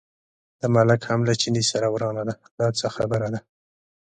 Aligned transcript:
د 0.59 0.61
ملک 0.75 1.01
هم 1.09 1.19
له 1.29 1.33
چیني 1.41 1.63
سره 1.71 1.87
ورانه 1.95 2.23
ده، 2.27 2.35
دا 2.59 2.67
څه 2.79 2.87
خبره 2.95 3.27
ده. 3.33 3.39